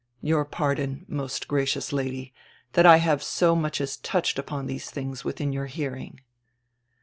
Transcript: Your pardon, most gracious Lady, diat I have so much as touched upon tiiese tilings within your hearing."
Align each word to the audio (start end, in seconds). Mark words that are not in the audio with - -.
Your 0.23 0.45
pardon, 0.45 1.05
most 1.07 1.47
gracious 1.47 1.93
Lady, 1.93 2.33
diat 2.73 2.87
I 2.87 2.97
have 2.97 3.21
so 3.21 3.55
much 3.55 3.79
as 3.79 3.97
touched 3.97 4.39
upon 4.39 4.67
tiiese 4.67 4.91
tilings 4.91 5.23
within 5.23 5.53
your 5.53 5.67
hearing." 5.67 6.21